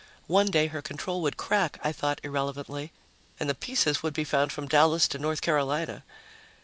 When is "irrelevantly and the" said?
2.23-3.53